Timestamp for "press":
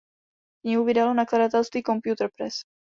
2.37-2.63